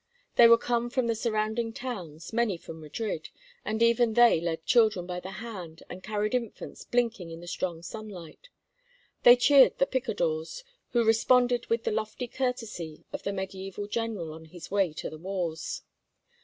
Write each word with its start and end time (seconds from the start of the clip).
They 0.35 0.47
were 0.47 0.57
come 0.57 0.89
from 0.89 1.05
the 1.05 1.13
surrounding 1.13 1.73
towns, 1.73 2.33
many 2.33 2.57
from 2.57 2.79
Madrid, 2.81 3.29
and 3.63 3.83
even 3.83 4.13
they 4.13 4.41
led 4.41 4.65
children 4.65 5.05
by 5.05 5.19
the 5.19 5.29
hand 5.29 5.83
and 5.91 6.01
carried 6.01 6.33
infants 6.33 6.83
blinking 6.83 7.29
in 7.29 7.39
the 7.39 7.45
strong 7.45 7.83
sunlight. 7.83 8.49
They 9.21 9.35
cheered 9.35 9.77
the 9.77 9.85
picadores, 9.85 10.63
who 10.89 11.03
responded 11.05 11.67
with 11.67 11.83
the 11.83 11.91
lofty 11.91 12.27
courtesy 12.27 13.05
of 13.13 13.21
the 13.21 13.29
mediæval 13.29 13.91
general 13.91 14.33
on 14.33 14.45
his 14.45 14.71
way 14.71 14.91
to 14.93 15.09
the 15.11 15.19
wars. 15.19 15.83